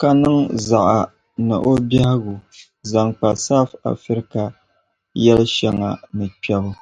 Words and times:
Ka 0.00 0.08
niŋ 0.20 0.38
zaɣa 0.66 0.98
ni 1.46 1.54
o 1.70 1.72
biɛhigu 1.88 2.34
zaŋ 2.90 3.08
kpa 3.18 3.28
South 3.46 3.74
Africa 3.92 4.42
yɛli 5.22 5.46
shɛŋa 5.56 5.90
ni 6.16 6.26
kpɛbu. 6.42 6.72